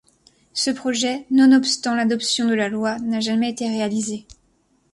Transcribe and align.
Ce 0.55 0.71
projet, 0.71 1.27
nonobstant 1.29 1.93
l'adoption 1.93 2.47
de 2.47 2.55
la 2.55 2.69
loi, 2.69 2.97
n'a 2.97 3.19
jamais 3.19 3.51
été 3.51 3.69
réalisé. 3.69 4.25